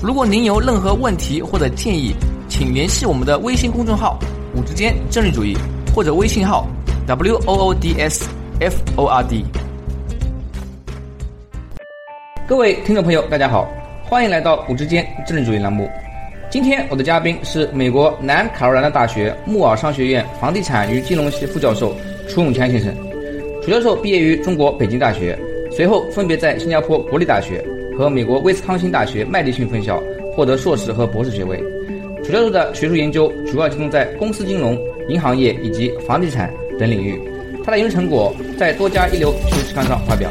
[0.00, 2.14] 如果您有任何问题或者建议，
[2.48, 4.16] 请联系我们的微信公众号
[4.54, 5.56] “五之间政治主义”
[5.92, 6.68] 或者微信号
[7.08, 8.28] “w o o d s
[8.60, 9.44] f o r d”。
[12.46, 13.68] 各位听众朋友，大家好，
[14.04, 15.90] 欢迎来到“五之间政治主义”栏目。
[16.48, 21.92] 今天我的嘉宾是美国南卡罗来纳大学穆尔商学院房地产与金融系副教授
[22.28, 22.94] 楚永强先生。
[23.60, 25.36] 楚教授毕业于中国北京大学，
[25.72, 27.64] 随后分别在新加坡国立大学。
[27.98, 30.00] 和美国威斯康星大学麦迪逊分校
[30.32, 31.58] 获得硕士和博士学位。
[32.22, 37.20] 楚教授的学术研究主要集中在公司金融、银行业以及房地产等领域。
[37.64, 40.30] 他的研究成果在多家一流学术期刊上发表。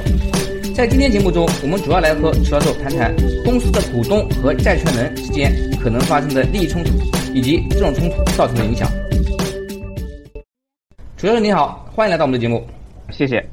[0.73, 5.51] 在今天节目中，我们主要来和楚教授谈谈公司的股东和债权人之间
[5.83, 6.91] 可能发生的利益冲突，
[7.33, 8.87] 以及这种冲突造成的影响。
[11.17, 12.65] 楚教授你好，欢迎来到我们的节目。
[13.11, 13.43] 谢谢。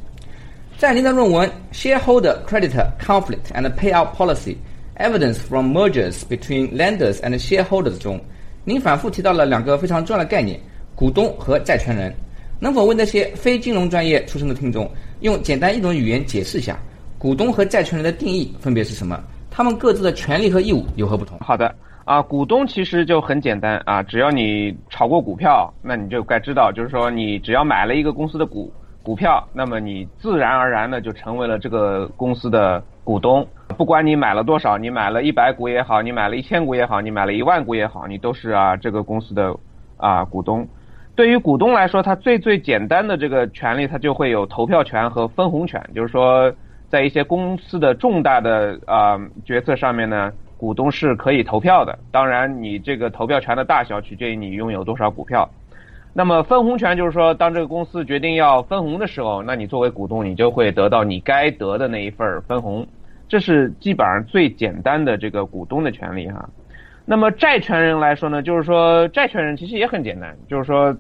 [0.77, 4.57] 在您的论文《Shareholder Creditor Conflict and Payout Policy:
[4.97, 8.21] Evidence from Mergers Between Lenders and Shareholders》中，
[8.65, 10.59] 您反复提到了两个非常重要的概念：
[10.97, 12.13] 股东和债权人。
[12.59, 16.77] 能否为那些非金融专业出身的听众，用简单易懂的语言解释一下，
[17.19, 19.23] 股东和债权人的定义分别是什么？
[19.51, 21.39] 他们各自的权利和义务有何不同？
[21.39, 21.73] 好的，
[22.05, 28.73] 啊，股东其实就很简单啊，只要你炒过股票，那你就该知道，就是说你只要买了一个公司的股。
[29.05, 33.47] 股票，那么你自然而然的就成为了这个公司的股东。
[33.77, 39.55] 不管你买了多少，你买了一百股也好，你买了一千股也好，你买了一万股也好，你都是啊这个公司的
[39.99, 40.67] 啊股东。
[41.15, 45.81] 对于股东来说，他最最简单的这个权利，他就会有投票权和分红权。
[45.95, 46.51] 就是说，
[46.89, 51.99] 在一些公司的重大的啊决策上面呢，股东是可以投票的。
[52.11, 55.49] 当然，你这个投票权的大小取决于你拥有多少股票。
[56.17, 62.87] 那么分红权就是说，当这个公司决定要分红的时候，那你作为股东，你就会得到你该得的那一份分红，
[63.29, 66.49] 这是基本上最简单的这个股东的权利哈。
[67.05, 70.97] 那么债权人来说呢，就是说债权人其实也很简单，就是说，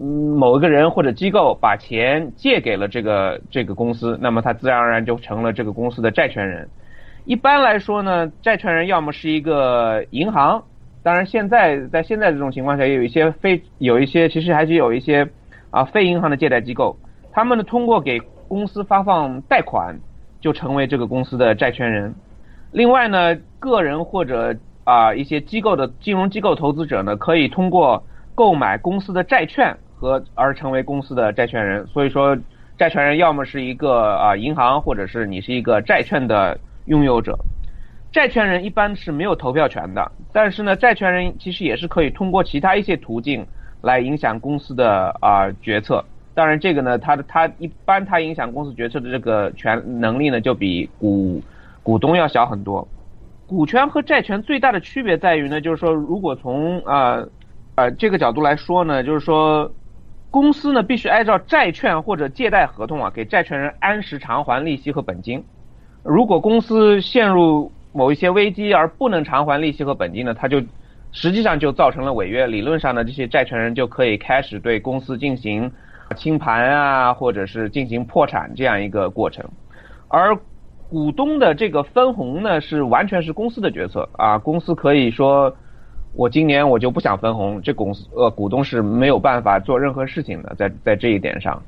[0.00, 6.66] 嗯，某一个人或者机构把钱借给了这个这个公司，那么他自然而然就成了这个公司的债权人。
[7.26, 10.64] 一般来说呢，债权人要么是一个银行。
[11.02, 15.28] 当然，现在在现在这种情况下，也有一些非有一些，其实还是有一些
[15.70, 16.96] 啊非银行的借贷机构，
[17.32, 19.98] 他们呢通过给公司发放贷款，
[20.40, 22.14] 就成为这个公司的债权人。
[22.70, 24.54] 另外呢，个人或者
[24.84, 28.00] 啊一些机构的金融机构投资者呢，可以通过
[28.34, 31.84] 购买公司的债券和而成为公司的债权人。
[31.88, 32.38] 所以说，
[32.78, 37.36] 债权人要么是一个啊银行，或者是你是一个债券的拥有者。
[38.12, 43.46] 债权人一般是没有投票权的，但是呢，债权人其实也是可以通过其他一些途径
[43.80, 46.04] 来影响公司的啊决策。
[46.34, 51.42] 当然，这个呢，他的他一般他影响公司决策的这个权能力呢，就比股
[51.82, 52.86] 股东要小很多。
[53.46, 57.22] 股权和债权最大的区别在于呢，就是说，如果从啊
[57.76, 59.70] 呃这个角度来说呢，就是说，
[60.30, 65.42] 公司呢必须按照债券或者借贷合同啊，给债权人按时偿还利息和本金。
[66.02, 70.60] 如果公司陷入某一些危机而不能偿还利息和本金呢，他就
[71.12, 72.46] 实际上就造成了违约。
[72.46, 75.70] 理论上呢，这些债权人就可以开始对公司进行
[76.16, 79.44] 清盘啊，或者是进行破产这样一个过程。
[80.08, 80.36] 而
[80.88, 84.38] 股东的这个分红呢，是完全是公司的决策啊。
[84.38, 85.54] 公司可以说，
[86.14, 91.62] 我今年我就不想分红，这公司呃股东是没有办法做任何事情的，在在这一点上。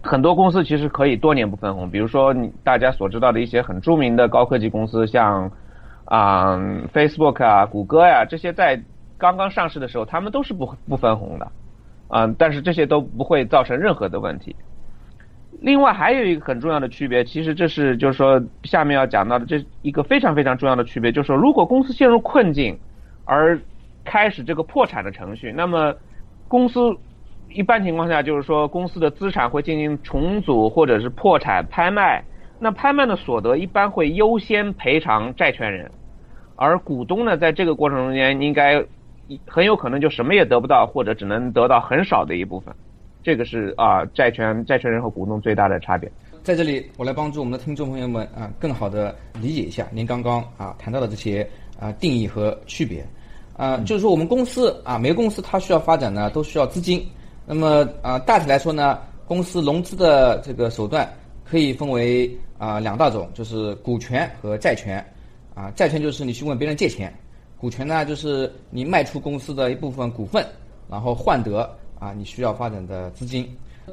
[0.00, 5.50] 很多公司其实可以多年不分红，比如说你大家所知道的一些很著名的高科技公司，像
[6.04, 6.56] 啊
[6.94, 8.80] Facebook 啊、谷歌呀这些，在
[9.18, 11.50] 刚刚上市的时候，他们都是不不分红的，
[12.06, 14.54] 啊，但是这些都不会造成任何的问题。
[15.60, 22.78] 另外还有一个很重要的区别，其实这是就是说下面要讲到的这一个非常非常重要的区别，就是说如果公司陷入困境
[23.24, 23.60] 而
[24.04, 25.92] 开始这个破产的程序，那么
[26.46, 26.96] 公司。
[27.50, 32.22] 一般情况下，就是说公司的资产会进行重组或者是破产拍卖，
[32.58, 35.90] 那拍卖的所得一般会优先赔偿债权人，
[36.56, 38.84] 而股东呢，在这个过程中间应该
[39.46, 42.74] 很有可能就什么也得不到，或者只能得到很少的一部分，
[43.22, 46.10] 这个是啊债权债权人和股东最大的差别。
[46.42, 51.46] 在这里，我来帮助我们的听众朋友们啊，更好的理解一下您刚刚啊谈到的这些
[51.80, 53.04] 啊定义和区别。
[53.56, 57.04] 啊，就是说我们公司啊，每个公司它需要发展呢，都需要资金。
[57.48, 61.10] 那么啊，大体来说呢，公司融资的这个手段
[61.46, 65.02] 可以分为啊两大种，就是股权和债权。
[65.54, 67.10] 啊，债权就是你去问别人借钱，
[67.56, 70.46] 股权呢就是你卖出公司的一部分股份，
[70.90, 71.68] 然后换得
[71.98, 73.50] 啊你需要发展的资金。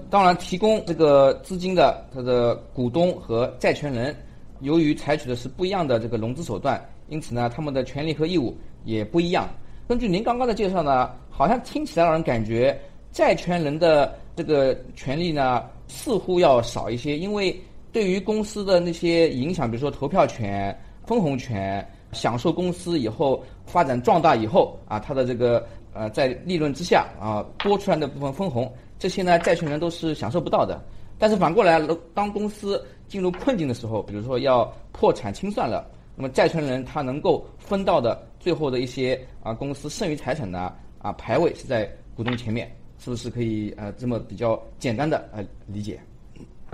[0.09, 4.13] 当然，提供这个资金的它的股东和债权人，
[4.59, 8.53] 由于采取的是不一样的这个融资手段，因此呢，他们的权利和义务
[8.83, 9.47] 也不一样。
[9.87, 12.77] 根据您刚刚的介绍呢，好像听起来让人感觉
[13.15, 17.57] 债权人的这个权利呢似乎要少一些，因为
[17.93, 28.69] 对于公司的那些影响，比如说投票权、分红权、享受公司以后发展壮大以后啊，它的这个呃在利润之下啊多出来的部分分红。
[28.99, 30.83] 这些呢，债权人都是享受不到的。
[31.17, 31.81] 但是反过来，
[32.13, 45.99] 当公司进入困境的时候，比如说要破产清算了，那么债权人他能够分到的最后的一些啊公司剩余财产呢啊排位是在股东前面，是不是可以呃这么比较简单的呃理解？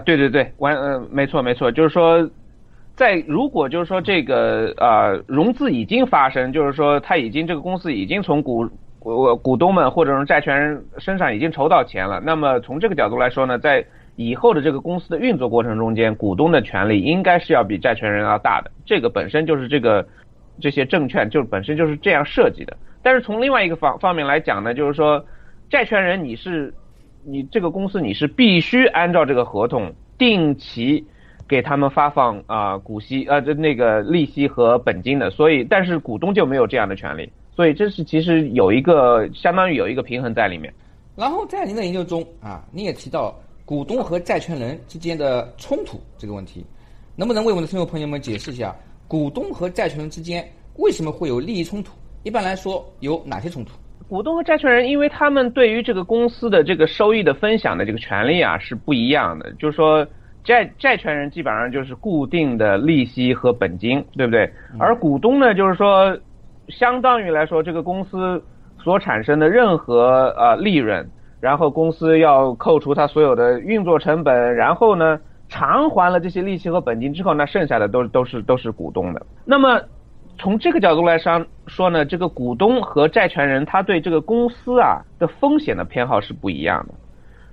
[0.05, 2.27] 对对对，完呃没错没错，就是说，
[2.95, 8.67] 在如果就是说这个呃融资已经发生，就是说他已经这个公司已经从股
[8.99, 13.85] 我股东们或者是债权人身上已经筹到钱了，那么从这个角度来说呢，在
[14.15, 18.71] 以后的这个公司的运作过程中间，股东的权利应该是要比债权人要大的。
[18.85, 20.07] 这个本身就是这个
[20.59, 22.75] 这些证券就本身就是这样设计的。
[23.03, 25.23] 但是从另外一个方方面来讲呢，就是说
[25.71, 26.73] 债权人你是
[27.23, 31.01] 你这个公司你是必须按照这个合同定期
[31.47, 37.31] 给他们发放啊股息啊这那个利息和本金的，所以但是股东就没有这样的权利。
[37.55, 40.73] 所以这是其实有一个相当于有一个平衡在里面。
[41.15, 43.33] 然后在您的研究中啊，你也提到
[43.63, 46.65] 股东和债权人之间的冲突这个问题，
[47.15, 48.75] 能不能为我们的听众朋友们解释一下，
[49.07, 50.45] 股东和债权人之间
[50.77, 51.93] 为什么会有利益冲突？
[52.23, 53.71] 一般来说有哪些冲突？
[54.11, 59.49] 股东和债权人，因为他们对于这个公司的这个收益的分享的这个权利啊是不一样的。
[59.53, 60.05] 就是说，
[60.43, 64.51] 债债权人基本上就是固定的利息和本金，对不对？
[64.77, 66.17] 而股东呢，就是说。
[66.67, 68.41] 相当于来说，这个公司
[68.81, 71.05] 所产生的任何呃利润，
[71.41, 75.19] 然后公司要扣除它所有的运作成本，然后呢
[75.49, 79.25] 偿还了这些利息和本金之后，那剩下的都都是都是股东的。
[79.43, 79.81] 那么
[80.41, 86.95] 从这个角度来说说呢，这个股东和债权人他对这个公司啊的风险的偏好是不一样的。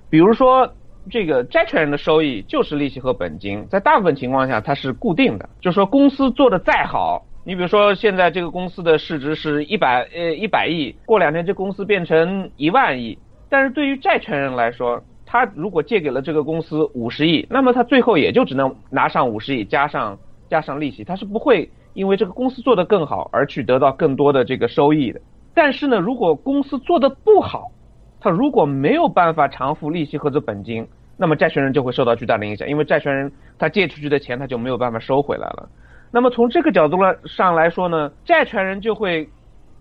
[0.09, 0.67] 比如说，
[1.07, 7.23] 这个债权人的收益就是利息和本金，在大部分情况下它是固定的，就说公司做的再好。
[7.43, 13.15] 你比如说，现在这个公司的市值是一百呃一百亿，过两天这公司变成一万亿，
[13.49, 20.17] 但是对于债权人来说，他如果借给了这个公司五十亿，那么他最后也就只能拿上五十亿加上
[20.49, 25.19] 加上利息，他是不会因为这个公司做得更好而去得到更多的这个收益的。
[25.53, 27.71] 但是呢，如果公司做得不好，
[28.19, 30.87] 他如果没有办法偿付利息或者本金，
[31.17, 35.69] 那么债权人就会受到巨大的影响，因为债权人他借出去的钱他就没有办法收回来了。
[36.11, 39.29] 那么从这个角度来上来说呢，债权人就会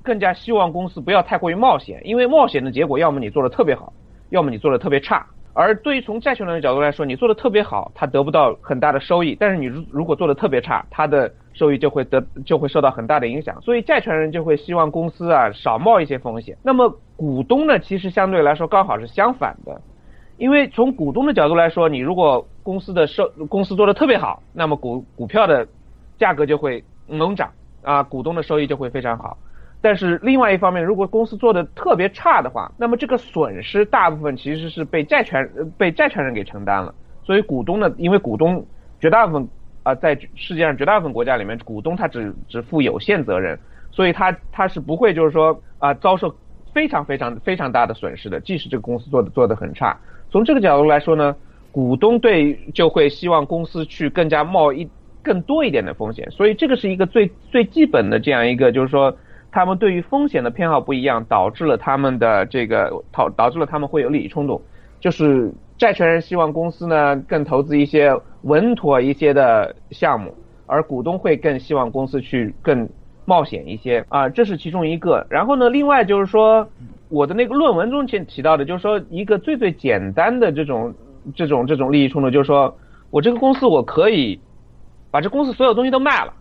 [0.03, 3.93] 更加希望公司不要太过于冒险，因为冒险的结果，要么你做的特别好，
[4.31, 5.25] 要么你做的特别差。
[5.55, 13.61] 而对于从债权人的角度来说，你做的特别好，他得不到很大的收益；但是你如如果做的特别差，他的收益就会得就会受到很大的影响。
[13.61, 16.57] 所以债权人就会希望公司啊少冒一些风险。
[16.63, 19.81] 那么股东呢，其实相对来说刚好是相反的，
[20.37, 25.67] 因为从股东的角度来说，你如果公司的收公司做的特别好，那么股股票的
[26.17, 27.51] 价格就会猛涨
[27.83, 29.37] 啊，股东的收益就会非常好。
[29.81, 36.95] 但是另外一方面，如果公司做的特别差的话，那么这个损失大部分其实是被债权被债权人给承担了。
[37.23, 38.65] 所以股东呢，因为股东
[39.01, 39.49] 绝大部分
[39.83, 43.59] 啊，在世界上绝大部分国家里面，股东他只只负有限责任，
[43.91, 46.35] 所以他他是不会就是说啊遭受
[46.73, 48.41] 非常非常非常大的损失的。
[48.41, 49.97] 即使这个公司做的做的很差，
[50.31, 51.35] 从这个角度来说呢，
[51.73, 54.89] 股东对就会希望公司去更加冒一。
[55.21, 59.15] 更多一点的风险，所以这个是一个最最基本的这样一个，就是说
[59.51, 64.63] 他们对于风险的偏好不一样，导致了他们的这个导导致了他们会有利益冲突。
[65.01, 70.35] 就是债权人希望公司呢更投资一些稳妥一些的项目，
[70.67, 72.87] 而股东会更希望公司去更
[73.25, 75.27] 冒险一些啊，这是其中一个。
[75.31, 76.69] 然后呢，另外就是说
[77.09, 80.93] 我的那个论文中提提到的，就是说一个最最简单的这种
[81.35, 82.77] 这种这种利益冲突，就是说
[83.11, 84.39] 我这个公司我可以。
[85.11, 86.35] 把这公司所有东西都卖了，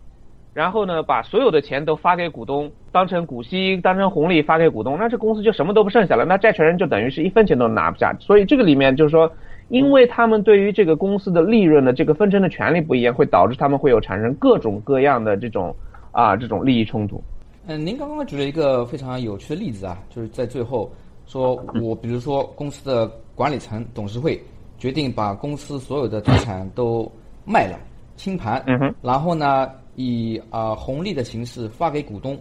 [0.58, 8.12] 然后呢，把所有的钱都发给股东，当成股息，当成红利发给股东，那这公司就什么都不剩下了，那债权人就等于是一分钱都拿不下。
[8.18, 9.30] 所以这个里面就是说，
[9.68, 15.72] 因为他们对于这个公司的利润的这个分成的权利不一样，会导致他们会有产生各种各样的这种
[16.10, 17.22] 啊这种利益冲突。
[17.68, 20.90] 嗯，您刚刚举了一个非常有趣的例子啊，就是在最后
[21.28, 24.36] 说， 我比如说公司的管理层、董事会
[24.76, 27.08] 决定把公司所有的资产都
[27.44, 27.78] 卖了、
[28.16, 32.38] 清盘，嗯哼，然后呢，以啊红利的形式发给股东，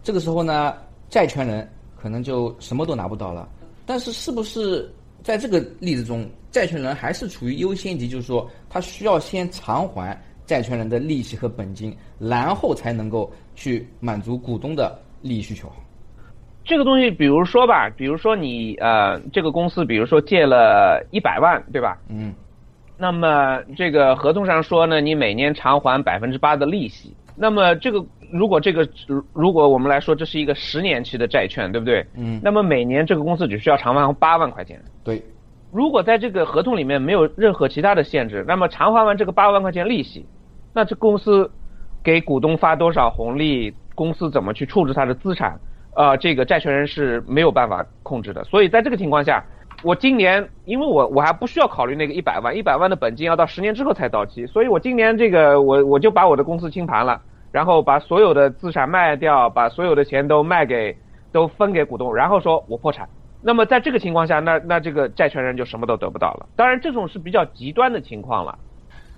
[0.00, 0.76] 这个时候呢，
[1.08, 1.68] 债权人
[2.00, 3.48] 可能就什么都拿不到了。
[3.84, 4.88] 但是，是不是
[5.20, 8.06] 在这个例子中，债权人还是处于优先级？
[8.06, 15.68] 就是说，他需要先偿还债权人的利息和本金，然后才能够去满足股东的利益需求。
[16.64, 21.98] 这个东西，比如说吧，比如说你呃，这个公司，比如说借了一百万，对吧？
[22.08, 22.32] 嗯。
[23.00, 27.16] 那么这个合同上说呢，你每年偿还百分之八的利息。
[27.34, 28.86] 那么这个如果这个
[29.32, 32.04] 如果我们来说这是一个十年期的债券，对不对？
[32.14, 32.38] 嗯。
[32.44, 34.78] 那么每年这个公司只需要偿还八万块钱。
[35.02, 35.24] 对。
[35.72, 40.26] 如果在这个合同里面没有任何其他的限制，那么偿还完这个八万块钱利息，
[40.74, 41.50] 那这公司
[42.04, 45.58] 给股东发多少红利，公司怎么去处置它的资产，
[45.96, 48.44] 呃，这个债权人是没有办法控制的。
[48.44, 49.42] 所以在这个情况下。
[49.82, 57.20] 我今年，因为我我还不需要考虑那个一百万，一百万的本金要到十年之后才到期，所以我今年这个我我就把我的公司清盘了，
[57.50, 60.94] 然后把所有的资产卖掉，把所有的钱都卖给，
[61.32, 63.08] 都分给股东，然后说我破产。
[63.42, 66.46] 那么在这个情况下，那那这个债权人就什么都得不到了。
[66.54, 68.58] 当然，这种是比较极端的情况了。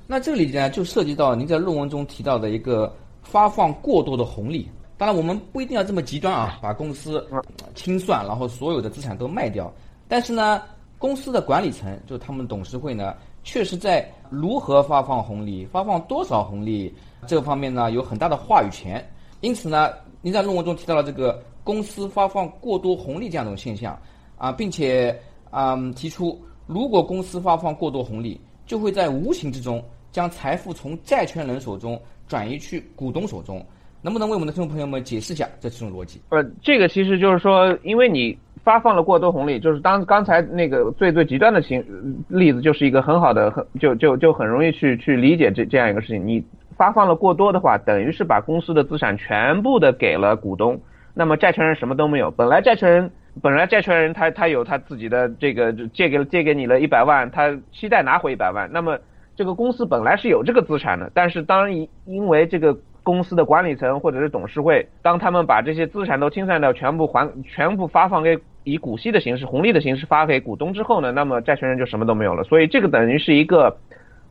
[0.06, 2.92] 那这里呢，就涉及到您在论文中提到的一个
[3.22, 4.68] 发放过多的红利。
[4.96, 7.26] 当然，我们不一定要这么极端啊，把公司
[7.74, 9.72] 清算，然后所有的资产都卖掉。
[10.12, 10.60] 但是呢，
[10.98, 16.94] 公司的管理层就是他们董事会呢，确实在如何发放红利、发放多少红利
[17.26, 19.02] 这个方面呢，有很大的话语权。
[19.40, 19.88] 因此呢，
[20.20, 23.98] 您在论文中提到了这个公司发放过多红利这样一种现象
[24.36, 25.18] 啊，并且
[25.50, 33.64] 啊提出，如果公司发放过多红利，就会在无形之中将财富从债权人手中转移去股东手中。
[34.02, 36.20] 能不能为我们的听众朋友们解释一下这种逻辑？
[36.28, 38.38] 呃，这个其实就是说，因为你。
[38.64, 41.84] 发放了过多红利，就是当刚才那个最最极端的情
[42.28, 46.26] 例子，就是一个很好的很就就就很容易去去理解这这样一个事情。
[46.26, 46.44] 你
[46.76, 50.80] 发放了过多的话，等于是把公司的资产全部的给了股东，
[51.12, 52.30] 那么债权人什么都没有。
[52.30, 53.10] 本来债权人
[53.42, 58.98] 本来债权人他他有他自己的这个借给借给你了一百万，他期待拿回一百万，那么
[59.34, 62.76] 这个公司本来是有这个资产的，但是当因因为这个。
[63.04, 72.44] 公司的管理层或者是董事会，当他们把这些资产都清算掉，全部还全部发放给以股息的形式、红利的形式发给股东之后呢，那么债权人就什么都没有了。
[72.44, 73.76] 所以这个等于是一个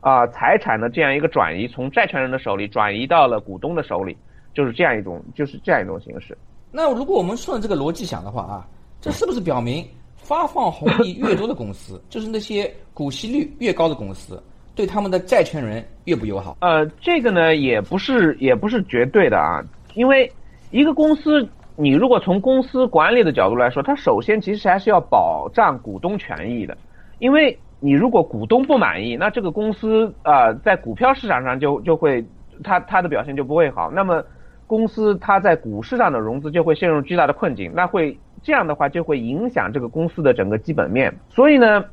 [0.00, 4.16] 啊财产的这样一个转移，从债权人的手里转移到了股东的手里，
[4.54, 6.36] 就是这样一种就是这样一种形式。
[6.70, 8.66] 那如果我们顺着这个逻辑想的话啊，
[9.00, 9.86] 这是不是表明
[10.16, 14.42] 发放红利越多的公司， 就是那些股息率越高的公司？
[14.74, 16.56] 对他们的债权人越不友好。
[16.62, 19.62] 呃，这个呢也不是也不是绝对的啊，
[19.92, 20.26] 因为
[20.70, 26.76] 一个公司，你如果从公司管理的角度来说，它首先其实还是要保障股东权益的，
[27.18, 32.24] 因为你如果股东不满意，那这个公司啊在股票市场上就就会
[32.62, 34.22] 它它的表现就不会好，那么
[34.66, 41.84] 公司它在股市上的融资就会陷入巨大的困境，那会这样的话就会影响这个公司的整个基本面，所以呢。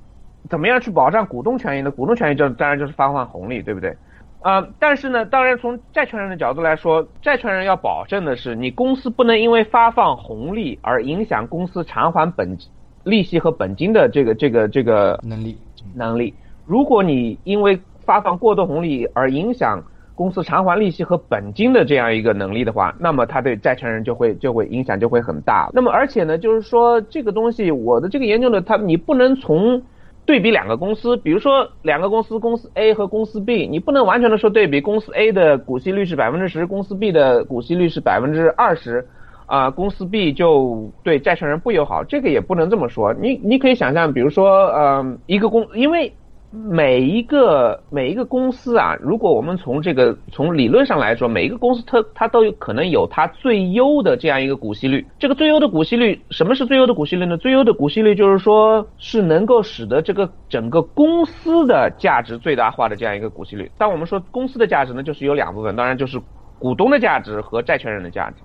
[0.50, 1.91] 怎么样去保障股东权益呢？
[1.91, 3.93] 股东权益就当然就是发放红利，对不对？
[4.41, 12.58] 啊，但是呢，当然从债权人的角度来说，债权人要保证的是，你公司不能因为发放红利而影响公司偿还本
[13.03, 15.58] 利息和本金的这个这个这个能力
[15.93, 16.34] 能力。
[16.65, 19.84] 如果你因为发放过多红利而影响
[20.15, 25.69] 公司偿还利息和本金的这样一个能力的话，那么他对债权人就会就会影响就会很大。
[25.74, 29.81] 那么而且呢，就是说这个东西，我的这个研究呢，它你不能从
[30.29, 39.03] 对比两个公司，比如说两个公司，公司 A 和公司 B，你不能完全的说对比公司 A 的股息率是百分之十，公司 B 的股息率是百分之二十，
[39.48, 43.12] 啊，公司 B 就对债权人不友好，这个也不能这么说。
[43.12, 46.13] 你你可以想象，比如说，嗯，一个公，因为。
[46.51, 55.06] 每一个每一个公司啊，如果我们从这个从理论上来说，每一个公司它它都有可能有它最优的这样一个股息率。
[55.20, 57.38] 这个最优的股息率，什么是最优的股息率呢？
[57.38, 63.70] 最优的股息率就是说是能够使得这个整个公司的价值最大化的这样一个股息率。
[63.77, 66.20] 当我们说公司的价值呢，就是有两部分，当然就是
[66.58, 68.38] 股东的价值和债权人的价值。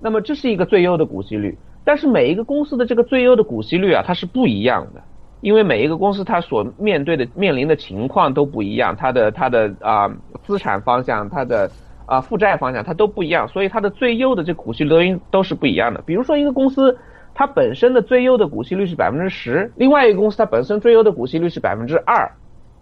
[0.00, 5.00] 那么这是一个最优的股息率，但是每一个公司的这个最优的股息率啊，它是不一样的。
[5.40, 10.10] 因为每一个公司它所面对的面临的情况都不一样，它的它的啊
[10.44, 11.70] 资产方向，它的
[12.06, 16.02] 啊负债方向它都不一样，所以它的最优的这股息率都应都是不一样的。
[16.06, 16.96] 比如说一个公司
[17.34, 22.28] 它本身的最优的股息率是百分之十，另外一个公司它本身最优的股息率是百分之二，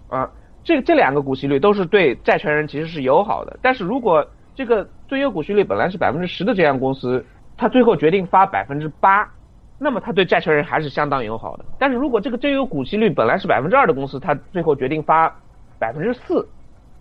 [0.08, 0.30] 啊，
[0.64, 3.58] 这这两个股息率都是对债权人其实是友好的。
[3.60, 7.22] 但是如果这个最优股息率本来是百分之十的这样公司，
[7.58, 9.28] 它最后决定发百分之八，
[9.78, 11.64] 那么他对债权人还是相当友好的。
[11.78, 15.28] 但是如果这个真有股息率本来是百分之二的公司，他最后决定发
[15.78, 16.46] 百分之四，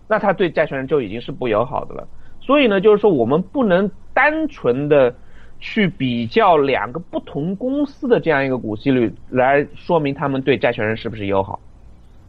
[0.07, 2.07] 那他对债权人就已经是不友好的了。
[2.41, 5.13] 所以呢，就是说我们不能单纯的
[5.59, 11.59] 去比较两个不同公司的这样一个股息率来说明他们对债权人是不是友好。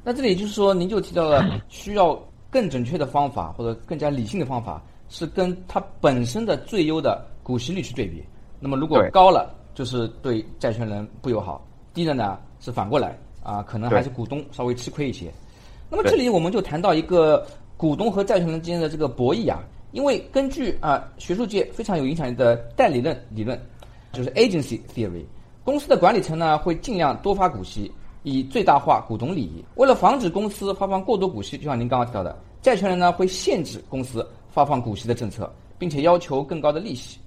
[0.05, 2.17] 那这里就是说，您就提到了需要
[2.49, 8.25] 更准确的方法或者更加理性的方法，是跟它本身的最优的股息率去对比。
[8.61, 11.61] 那么如果高了，就是对债权人不友好；
[11.93, 15.31] 低的呢，是反过来啊，可能还是股东稍微吃亏一些。
[15.91, 19.63] 那么这里我们就谈到一个股东和债权人之间的这个博弈啊。
[19.93, 23.59] 因为根据啊学术界非常有影响力的代理论理论，
[24.13, 25.25] 就是 agency theory，
[25.63, 27.93] 公司的管理层呢会尽量多发股息，
[28.23, 29.63] 以最大化股东利益。
[29.75, 37.19] 为了防止公司发放过多股息，就像您刚刚提到的，债权人呢会限制公司发放股息的政策，并且要求更高的利息。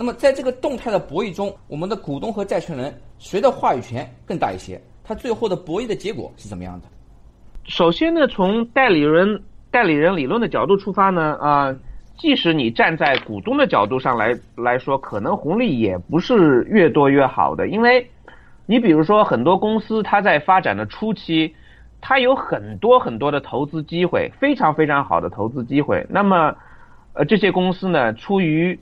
[0.00, 4.80] 那么在这个动态的博弈中，我们的股东和债权人谁的话语权更大一些？
[5.04, 6.86] 他最后的博弈的结果是怎么样的？
[7.64, 11.76] 首先呢，从代理人代理人理论的角度出发呢，啊。
[12.16, 18.06] 即使你站在股东的角度上来来说，可能红利也不是越多越好的，因为，
[18.64, 21.54] 你比如说很多公司它在发展的初期，
[22.00, 26.06] 它有很多很多的投资机会，非常非常好的投资机会。
[26.08, 26.54] 那么，
[27.14, 28.78] 呃，这些公司呢，出于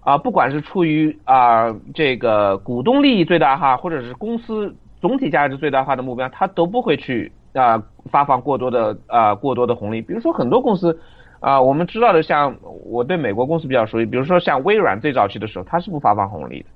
[0.00, 10.00] 啊，不管是出于啊这个股东利益最大化，或者是公司总体价值最大化的目标，它都不会去啊发放过多的啊过多的红利。
[10.02, 10.98] 比如说很多公司。
[11.40, 12.54] 啊，我们知道的，像
[12.84, 16.66] 我对美国公司比较熟悉，比如说像微软最早期的时候，它是不发放红利的。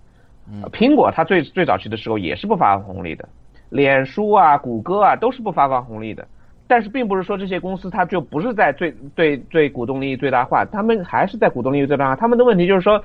[0.51, 3.29] 嗯，苹果它最最早期的时候也是不发放红利的，
[3.69, 6.27] 脸书啊、谷歌啊都是不发放红利的。
[6.67, 12.17] 但是并不是说这些公司它就不是在最对对股东利益最大化，他们还是在股东利益最大化。
[12.17, 13.05] 他们的问题就是说，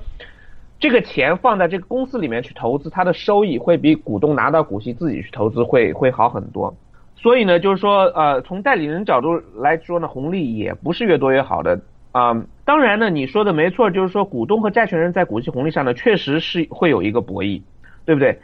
[0.78, 6.74] 这个钱放在这个公司里面去投资，它的收益会比股东拿到股息自己去投资会会好很多。
[7.16, 11.78] 所以呢，就是说，呃，从代理人角度来说呢，红利也不是越多越好的
[12.12, 12.42] 啊。
[12.64, 17.60] 当然呢，你说的没错，就是说，股东和债权人在股息红利上呢，确实是会有一个博弈，
[18.06, 18.38] 对不对？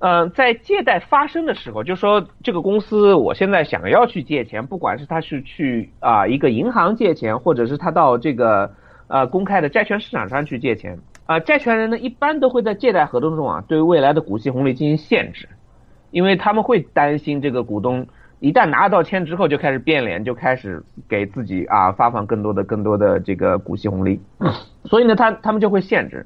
[0.00, 8.70] 嗯，在借贷发生的时候，就说这个公司我现在想要去借钱，不管是他是去啊一个银行借钱，或者是他到这个
[9.08, 15.48] 呃公开的债券市场上去借钱啊，债权人呢一般都会在借贷合同中啊对未来的股息红利进行限制，
[16.12, 18.06] 因为他们会担心这个股东。
[18.40, 24.20] 一旦拿到钱之后，就开始变脸，就开始给自己啊发放更多的、更多的这个股息红利，
[24.84, 26.24] 所以呢，他他们就会限制。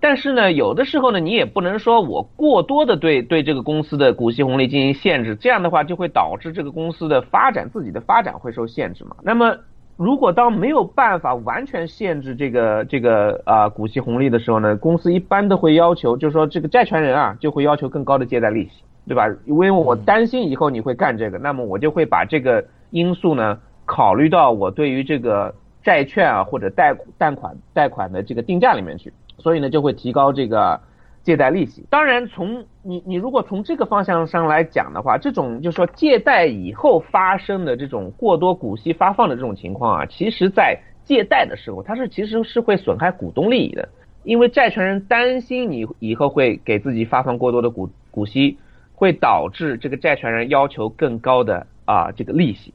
[0.00, 9.16] 但是呢，有的时候呢，你也不能说我过多的对对这个公司的股息红利进行限制，这样的话就会导致这个公司的发展自己的发展会受限制嘛。
[9.22, 9.56] 那么，
[9.96, 18.82] 如果当没有办法完全限制这个这个啊股息红利的时候呢，公司一般都会要求，就是说这个债权人啊就会要求更高的借贷利息。
[19.08, 19.26] 对吧？
[19.46, 30.80] 因为我担心以后你会干这个，那么我就会把这个因素呢考虑到我对于这个债券啊或者贷贷款贷款的这个定价里面去，所以呢就会提高这个
[31.22, 31.84] 借贷利息。
[31.88, 43.88] 当然，从你你如果从这个方向上来讲的话，这种就是说借贷以后发生的这种过多股息发放的这种情况啊，其实在借贷的时候，它是其实是会损害股东利益的，
[44.24, 48.58] 因为债权人担心你以后会给自己发放过多的股股息。
[49.00, 52.74] 会导致这个债权人要求更高的啊这个利息，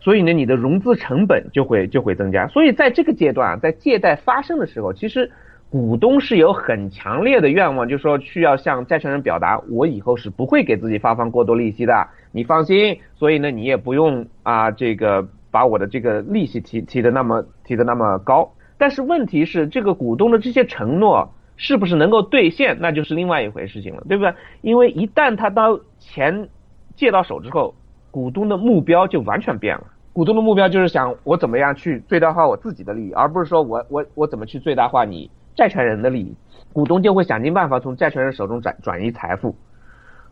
[0.00, 2.46] 所以呢你的融资成本就会就会增加。
[2.48, 5.32] 所以在这个阶段，在借贷发生的时候，其实
[5.70, 12.98] 股东是有很强烈的愿望，就是说需要向债权人表达，我以后是不会给自己发放过多利息的，你放心。
[13.14, 18.50] 所以呢你也不用啊这个把我的这个利息提提的那么提的那么高。
[18.78, 21.30] 但是问题是这个股东的这些承诺。
[21.58, 24.34] 是不是能够兑现，那就是另外一回事情了，对不对？
[24.60, 26.50] 因为一旦他当钱
[26.94, 27.74] 借到手之后，
[28.10, 29.84] 股东的目标就完全变了。
[30.12, 36.32] 股东的目标就是想我怎么样去最大化我自己的利益，而不是说我我我怎么去最大化你债权人的利益。
[36.72, 39.56] 股东就会想尽办法从债权人手中转转移财富。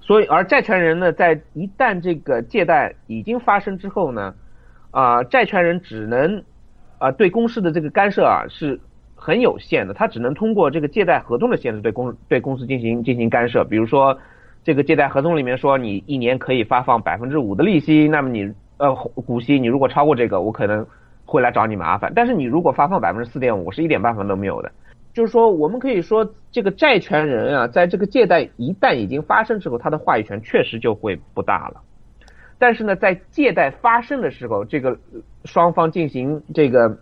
[0.00, 4.32] 所以，而债权人呢，在一旦这个借贷已经发生之后呢，
[4.92, 6.44] 啊，债权人只能
[6.98, 8.78] 啊对公司的这个干涉啊是。
[9.16, 13.64] 很有限的，他只能通过这个借贷合同的限制对公对公司进行进行干涉。
[13.64, 14.18] 比如说，
[14.62, 20.84] 这个借贷合同里面说你一年可以发放百分之五的利息，那么你呃股息你如果超过这个，我可能
[21.24, 22.12] 会来找你麻烦。
[22.14, 24.70] 但是你如果发放百分之四点五，是一点办法都没有的。
[25.14, 31.80] 就是说，我们可以说这个债权人啊，在这个借贷一旦已经发生之后，他的话语权确实就会不大了。
[32.58, 34.98] 但是呢，在借贷发生的时候，这个
[35.44, 36.98] 双方进行这个。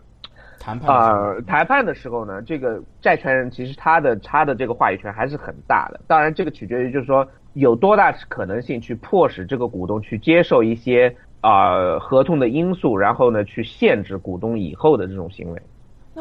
[0.60, 6.00] 谈判啊，谈判的时候呢，这个债权人其实他的他的这个话语权还是很大的。
[6.06, 15.60] 当然，这个取决于就是说有多大可能性去迫使这个股东去接受一些啊合同的因素，然后呢去限制股东以后的这种行为。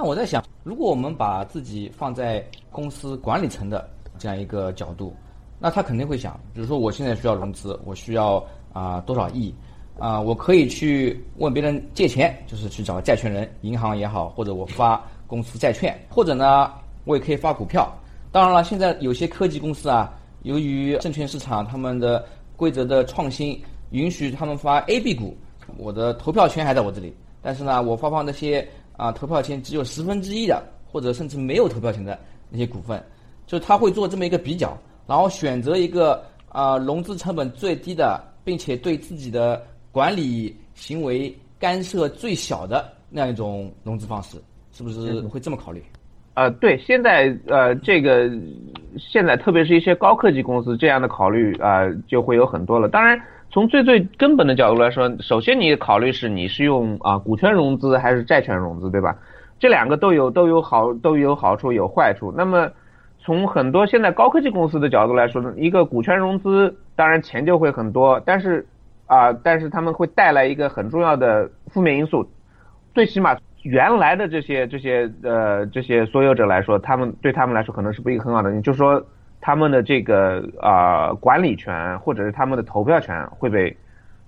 [0.01, 3.87] 那我在想，如果我们把自己放在公司管理层的
[4.17, 5.15] 这样一个角度，
[5.59, 9.53] 那他肯定会想，比如说我现在需要融资，我需要啊多少亿。
[9.99, 16.71] 啊，我可以去问别人借钱，就是去找债权人，银行也好，或者我发公司债券，或者呢，
[17.05, 17.87] 我也可以发股票。
[18.31, 20.11] 当然了，现在有些科技公司啊，
[20.41, 22.25] 由于证券市场他们的
[22.57, 23.61] 规则的创新，
[23.91, 25.37] 允许他们发 A、B 股，
[25.77, 27.15] 我的投票权还在我这里。
[27.43, 32.17] 但是呢，我发放那些啊投票权只有十分之一的，或者甚至没有投票权的
[32.49, 33.03] 那些股份，
[33.47, 34.77] 就是他会做这么一个比较，
[35.07, 39.61] 然后选择一个啊融资成本最低的，并且对自己的。
[39.93, 44.37] 管理行为干涉最小的那样一种融资方式，
[44.71, 45.83] 是不是会这么考虑？
[46.35, 48.31] 呃，对，现在呃，这个
[48.97, 52.87] 现在特别是一些高科技公司这样的考虑啊，就会有很多了。
[52.87, 53.19] 当然，
[53.51, 59.15] 从最最根本的角度来说，首先你考虑是你是用啊股权融资还是债权融资，对吧？
[59.59, 62.33] 这两个都有都有好都有好处有坏处。
[62.35, 62.67] 那么
[63.19, 68.65] 从很多现在高科技公司的角度来说呢，一个股权融资当然钱就会很多，但是。
[69.07, 72.25] 啊，但是他们会带来一个很重要的负面因素，
[72.93, 79.05] 最起码原来的这些这些呃这些所有者来说，他们对他们来说可能是不一个很好的，你就说
[79.41, 83.75] 他们的这个啊管理权或者是他们的投票权会被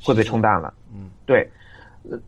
[0.04, 1.47] 会被冲淡了，嗯，对。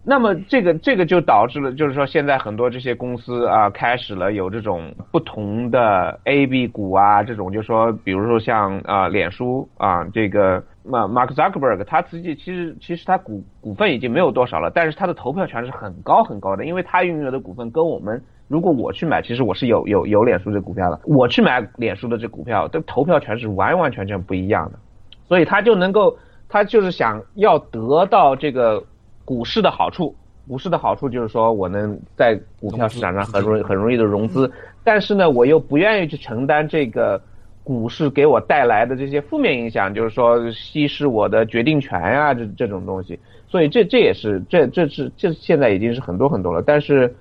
[0.06, 24.80] 那么这个这个就导致了，就是说现在很多这些公司啊，开始了有这种不同的 A、B 股啊，这种就是说，比如说像啊脸书啊，这个马 Mark Zuckerberg 他自己其实其实他股股份已经没有多少了，但是他的投票权是很高很高的，因为他拥有的股份跟我们如果我去买，其实我是有有有脸书这股票的，我去买脸书的这股票的投票权是完完全全不一样的，
[25.28, 26.18] 所以他就能够
[26.48, 28.84] 他就是想要得到这个。
[29.28, 30.16] 股市的好处，
[30.48, 34.52] 股市的好处就是说我能在股票市场上很容易很容易的融资，
[34.84, 37.20] 但是呢，我又不愿意去承担这个
[37.66, 43.20] 股市给我带来的这些负面影响，就是说稀释我的决定权呀，这这种东西。
[43.48, 47.14] 所以这这也是这这是这现在已经是很多很多了，但是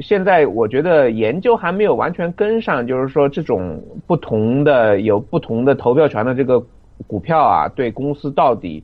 [0.00, 6.60] 现在我觉得研究还没有完全跟上，就是说这种不同的有不同的投票权的这个
[7.06, 8.82] 股票啊，对公司到底。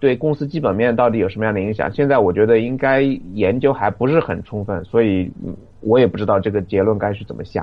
[0.00, 1.92] 对公司基本面到底有什么样的影响？
[1.92, 3.02] 现在我觉得应该
[3.34, 5.30] 研究还不是很充分，所以
[5.80, 7.62] 我也不知道这个结论该是怎么下。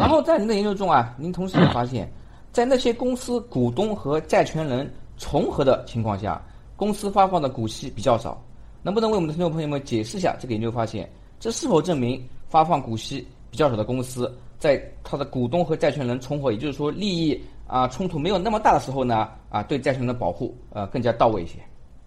[0.00, 2.10] 然后在您的研究中啊，您同时也发现，
[2.52, 6.42] 在那些公司股东和债权人重合的情况下，
[6.74, 8.42] 公司发放的股息比较少。
[8.82, 11.06] 能不能为我们的听众朋友们解释一下这个研究发现？
[11.38, 17.38] 这是否证明发放股息比较少的公司，在它的股东和债权人重合，也就是说利益？
[17.66, 21.58] 啊，冲突没有那么大的时候呢，啊，对债权人的保护呃更加到位一些。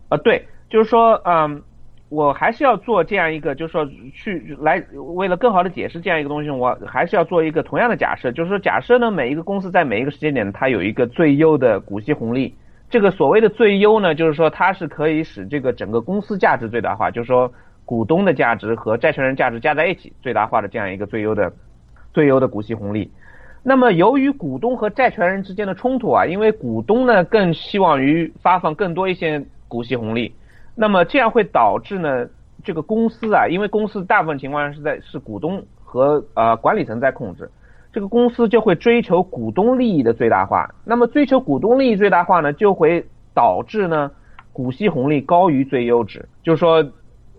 [0.10, 1.62] 啊，对，就是说，嗯，
[2.14, 4.80] 我还是要做这样一个，就是说去来
[5.16, 12.54] 为了更好的解释这样一个东西，我还是要做一个同样的假设，就是说假设呢，每一个公司在每一个时间点它有一个最优的股息红利，
[12.88, 17.52] 这个所谓的最优呢，就是说它是可以使这个整个公司价值最大化，就是说
[17.84, 21.52] 股东的价值和债权人价值加在一起最大化的这样一个最优的
[22.14, 23.10] 最优的股息红利。
[23.64, 30.32] 那么，由于股东和债权人之间的冲突啊，因为股东呢更希望于发放更多一些股息红利，
[30.76, 32.28] 那么这样会导致呢
[32.64, 37.50] 这个公司啊，因为公司大部分情况下是在是股东和呃管理层在控制，
[37.92, 40.74] 这个公司就会追求股东利益的最大化。
[40.84, 44.10] 那么追求股东利益最大化呢，就会导致呢
[44.52, 46.26] 股息红利高于最优值。
[46.42, 46.84] 就是说，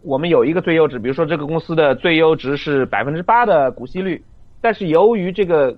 [0.02, 4.22] 我们有一个最优值，比如说这个公司的最优值是百分之八的股息率，
[4.60, 5.76] 但是由于这个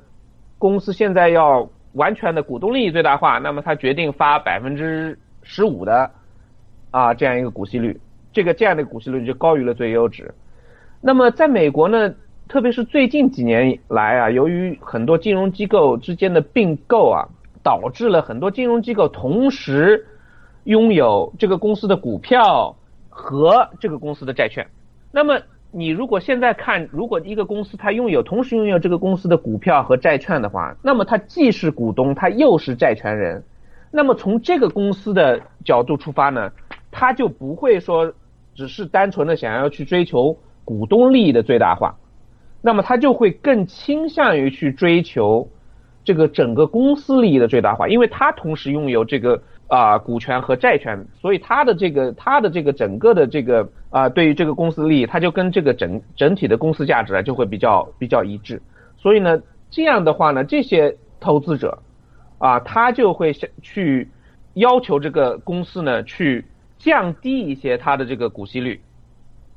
[0.58, 6.10] 公司现在要完全的股东利益最大化，那么他决定发百分之十五的
[6.96, 8.00] 啊这样一个股息率，
[8.32, 10.32] 这个这样的股息率就高于了最优值。
[11.02, 12.14] 那么在美国呢，
[12.48, 17.28] 特别是最近几年来啊，由于很多金融机构之间的并购啊，
[17.62, 20.06] 导致了很多金融机构同时
[20.64, 22.74] 拥有这个公司的股票
[23.10, 24.66] 和这个公司的债券。
[25.12, 25.38] 那么
[25.70, 33.44] 你如果现在看，如果一个公司它拥有同时拥有这个公司的股票和债券的话，那么它既是股东，它又是债权人。
[33.90, 36.50] 那么从这个公司的角度出发呢，
[36.98, 38.10] 他就不会说
[38.54, 41.94] 只是单纯的想要去追求股东利益的最大化，
[42.62, 45.46] 那么他就会更倾向于去追求
[46.02, 58.62] 这个整个公司利益的最大化，因为他同时拥有这个啊股权和债权，所以他的这个他的这个整个的这个啊对于这个公司利益，他就跟这个整整体的公司价值啊就会比较比较一致。
[58.96, 59.38] 所以呢，
[59.70, 61.78] 这样的话呢，这些投资者
[62.38, 64.08] 啊，他就会去
[64.54, 66.42] 要求这个公司呢去
[66.78, 68.80] 降低一些它的这个股息率。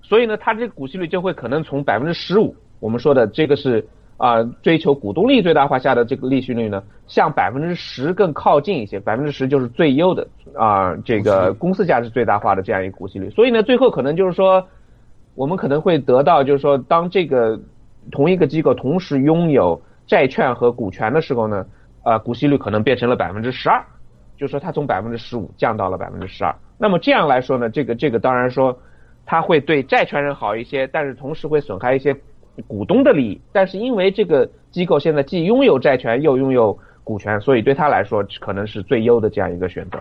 [0.02, 3.86] 所以呢，它这个股息率就会可能从百分之十五，我们说的这个是
[4.18, 13.30] 啊追求股东利益最大化下的这个利息率呢，向百分之十更靠近一些，百分之十就是最优的啊这个公司价值最大化的这样一个股息率。
[13.30, 14.66] 所以呢，最后可能就是说，
[15.36, 17.60] 我们可能会得到就是说，当这个
[18.12, 21.66] 同一个机构同时拥有债券和股权的时候呢，
[22.02, 23.86] 啊股息率可能变成了百分之十二，
[24.38, 26.56] 就是说它从百分之十五降到了百分之十二。
[26.80, 28.76] 那么这样来说呢，这个这个当然说。
[29.32, 32.12] 它会对债权人好一些，但是同时会损害一些
[32.66, 33.40] 股东的利益。
[33.52, 40.00] 但是因为这个机构现在既拥有债权又拥有股权，所以对他来说可能是最优的这样一个选择。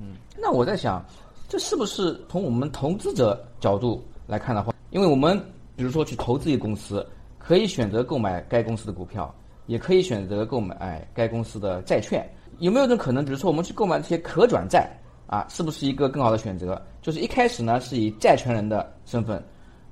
[0.00, 1.04] 嗯，那我在想，
[1.50, 5.38] 这是不是从我们投资者角度来看的话，因为我们
[5.76, 7.06] 比如说去投资一个公司，
[7.38, 9.34] 可以选择购买该公司的股票，
[9.66, 12.26] 也可以选择购买该公司的债券。
[12.58, 14.88] 有没有一种可能，比如说我们去购买这些可转债？
[15.32, 16.78] 啊，是不是一个更好的选择？
[17.00, 19.42] 就是一开始呢，是以债权人的身份，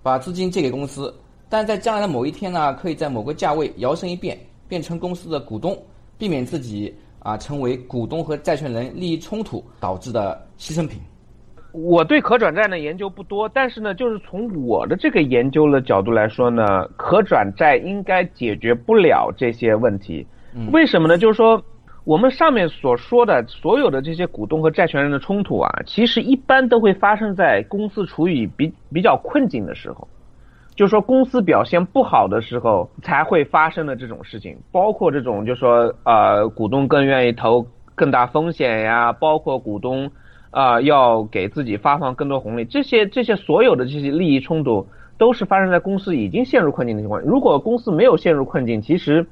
[0.03, 1.15] 把资金借给公司，
[1.49, 5.75] 但在将来的某一天呢，可以在某个价位摇身一变，变成公司的股东，
[6.19, 11.01] 避免自己啊成为股东和债权人利益冲突导致的牺牲品。
[11.73, 20.27] 我对可转债的研究不多，但是呢，就是从我的这个研究的角度来说呢，可转债应该解决不了这些问题。
[20.71, 21.17] 为什么呢？
[21.17, 21.59] 就是说。
[22.05, 30.09] 我们上面所说的所有的这些股东和债权人的冲突啊，其实一般都会发生在公司处于比比较困境的时候，
[30.75, 40.11] 就是说公司表现不好的时候才会发生的这种事情，包括这种就是说呃股东更愿意投更大风险呀，包括股东
[40.51, 44.87] 啊要给自己发放更多红利，这些这些所有的这些利益冲突
[45.19, 47.21] 都是发生在公司已经陷入困境的情况。
[47.21, 49.27] 如果公司没有陷入困境，其实。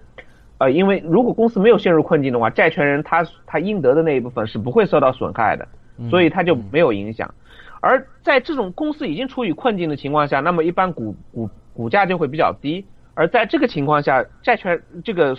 [0.59, 5.67] 呃，因为如果公司没有陷入困境的话，债权人他他应得的那一部分是不会受到损害的，
[6.11, 7.33] 所以他就没有影响。
[7.81, 12.85] 而在这种公司已经处于困境的情况下，那么一般股股股价就会比较低。
[13.15, 15.37] 而在这个情况下，债权这个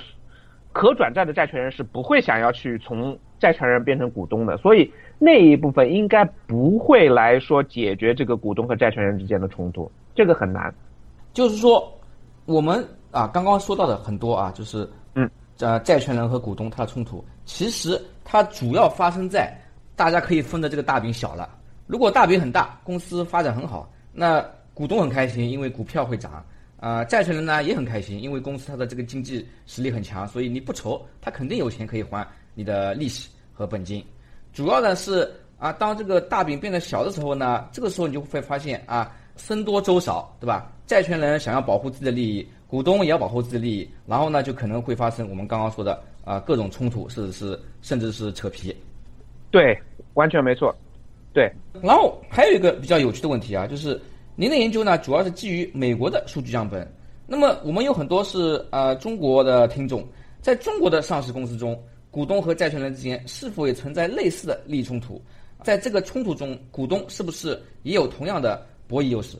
[0.72, 10.74] 可转债的债权人是不会想要去从债权人变成股东的，所以那一部分应该不会来说解决这个股东和债权人之间的冲突，这个很难。
[11.34, 11.92] 就是说，
[12.46, 14.90] 我们啊刚刚说到的很多啊，就是。
[15.16, 19.56] 嗯，呃，债权人和股东他的冲突，其实它主要发生在
[19.96, 21.50] 大家可以分的这个大饼小了。
[21.88, 26.44] 如果大饼很大，公司发展很好，那股东很开心，因为股票会涨。
[26.80, 34.02] 啊，债权人呢也很开心，因为公司它的这个经济实力很强，所以你不愁，他肯定有钱可以还你的利息和本金。
[34.54, 40.72] 主要的是啊，当这个大饼变得小的时候呢，这个时候你就会发现啊，僧多粥少，对吧？
[40.88, 42.48] 债权人想要保护自己的利益。
[42.70, 48.76] 股东也要保护自己的利益，然后呢，就可能会发生我们刚刚说的啊各种冲突，甚至是甚至是扯皮。
[49.50, 49.76] 对，
[50.14, 50.74] 完全没错。
[51.34, 51.52] 对。
[51.82, 54.00] 然后还有一个比较有趣的问题啊，就是
[54.36, 56.88] 您的研究呢，主要是基于美国的数据样本。
[57.26, 60.08] 那么我们有很多是呃中国的听众，
[60.40, 61.76] 在中国的上市公司中，
[62.12, 65.20] 股东和债权人之间是否也存在类似的利益冲突？
[65.64, 69.38] 在这个冲突中，股东是不是也有同样的博弈优势？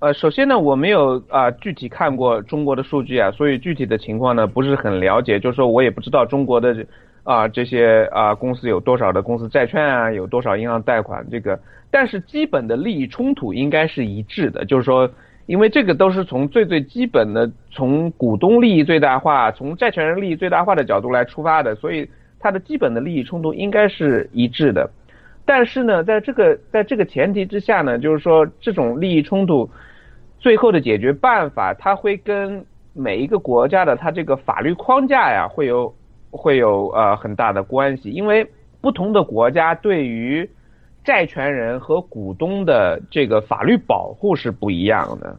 [0.00, 5.40] 呃，首先呢，我没有啊具体看过中国的数据啊，所以具体的情况呢不是很了解。
[5.40, 6.86] 就是说我也不知道中国的
[7.24, 11.58] 啊这些啊公司有多少的公司债券啊，有多少银行贷款这个，
[11.90, 14.64] 但是基本的利益冲突应该是一致的。
[14.64, 15.10] 就是说，
[15.46, 22.08] 因为这个都是从最最基本的从股东利益最大化、从债权人利益最大化的角度来出发的，所以
[22.38, 24.88] 它的基本的利益冲突应该是一致的。
[25.44, 29.68] 但是呢，在这个在这个前提之下呢，就是说这种利益冲突。
[30.38, 35.94] 最后的解决办法，它会跟每一个国家的它这个法律框架呀，会有
[36.30, 38.46] 会有呃很大的关系，因为
[38.80, 40.48] 不同的国家对于
[41.04, 45.36] 债权人和股东的这个法律保护是不一样的。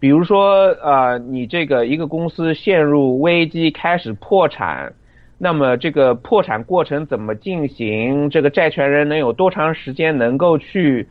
[0.00, 4.92] 比如说，呃，你这个一个公司陷入危机开始破产，
[5.38, 8.28] 那么这个破产过程怎么进行？
[8.30, 11.06] 这个债权人能有多长时间能够去？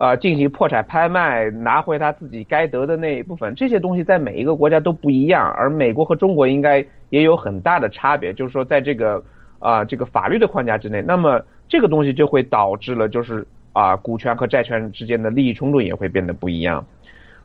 [0.00, 9.22] 呃，进行破产拍卖，拿回他自己该得的那一部分，这些东西在每一个国家都不一样，而美国和中国应该也有很大的差别，就是说在这个
[9.58, 16.82] 啊这个法律的框架之内，那么这个东西就会导致了，就是啊股权和债权之间的利益冲突也会变得不一样。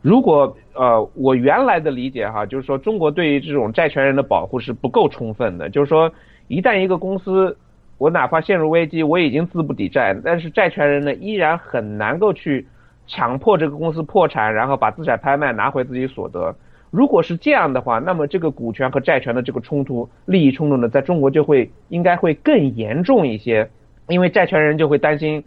[0.02, 6.10] 如果呃我原来的理解哈，就是说中国对于这种债权人的保护是不够充分的，就是说
[6.48, 7.58] 一旦一个公司
[7.98, 12.68] 我哪怕陷入危机，我已经资不抵债，但是债权人呢，依然很难够去
[13.08, 16.54] 强迫这个公司破产，然后把资产拍卖拿回自己所得。
[16.92, 23.70] 如果是这样的话，那么这个股权和债权的这个冲突、利益冲突呢，在中国就会应该会更严重一些，
[24.08, 25.44] 因为债权人就会担心，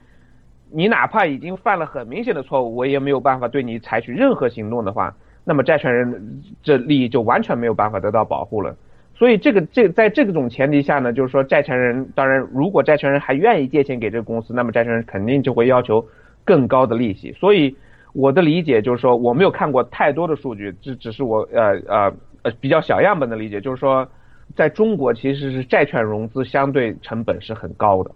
[0.71, 8.75] 你哪怕已经犯了很明显的错误，我也没有办法对你采取任何行动的话，那么债权人这利益就完全没有办法得到保护了。
[9.19, 16.07] 所以这个这在这种前提下呢，就是说债权人当然，如果债权人还愿意借钱给这个公司，那么债权人肯定就会要求
[16.45, 17.33] 更高的利息。
[17.33, 17.75] 所以
[18.13, 24.09] 我的理解就是说，我没有看过太多的数据，这只是我呃呃呃比较小样本的理解，就是说，
[24.55, 28.13] 在中国其实是债券融资相对成本是很高的，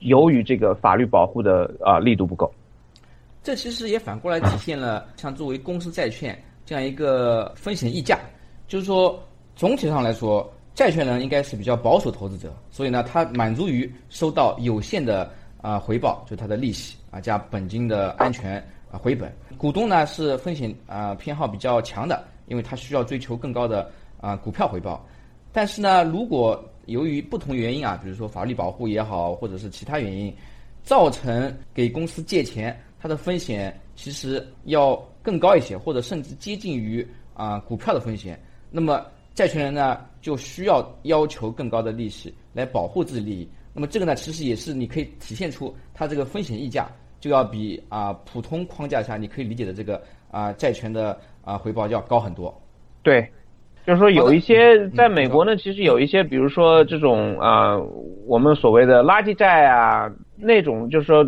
[0.00, 2.52] 由于这个法律保护的啊力度不够。
[3.42, 8.18] 这其实也反过来体现了像作为公司债券这样一个风险溢价，
[8.68, 9.18] 就是说。
[9.54, 18.56] 总体上来说，债权人应该是比较保守投资者，所以呢，他满足于收到有限的啊回报，就是他的利息啊加本金的安全
[18.90, 19.30] 啊回本。
[19.58, 23.88] 股东呢是风险啊偏好比较强的，因为他需要追求更高的
[24.20, 25.06] 啊股票回报。
[25.52, 30.34] 但是呢，如果由于不同原因啊，比如说法律保护也好，或者是其他原因，
[30.82, 39.04] 造成给公司借钱，它的风险其实要更高一些，或者甚至接近于啊股票的风险，那么。
[39.34, 46.86] 债权人呢就需要要求更高的利息来保护自己利益，那么这个呢其实也是你可以体现出它这个风险溢价
[47.18, 52.54] 就要比啊普通框架下你可以理解的这个啊债权的啊回报要高很多。
[53.02, 53.26] 对，
[53.86, 57.78] 就是说有一些在美国呢，其实有一些比如说这种啊
[58.26, 61.24] 我们所谓的垃圾债啊那种就是说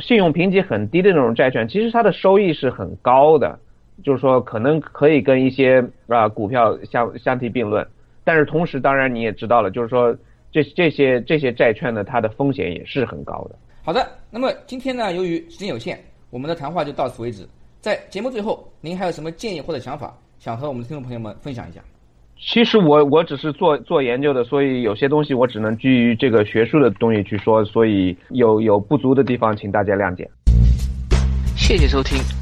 [0.00, 3.58] 信用评级很低的那种债券，其实它的收益是很高的。
[4.02, 7.86] 就是说，可能可以跟一些啊股票相相提并论，
[8.24, 10.16] 但是同时，当然你也知道了，就是说
[10.50, 13.56] 这这些这些债券呢，它的风险也是很高的。
[13.84, 15.98] 好的，那么今天呢，由于时间有限，
[16.30, 17.46] 我们的谈话就到此为止。
[17.80, 21.80] 在节目最后，您还有什么建议或者想法，想和我们的听众朋友们分享一下？
[22.38, 30.28] 其实我我只是做做研究的，所以有些东西我只能基于这个学术的东西去说，所以有有不足的地方，请大家谅解。
[31.56, 32.41] 谢谢收听。